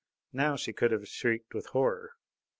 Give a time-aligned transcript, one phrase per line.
[0.33, 2.13] Now she could have shrieked with horror.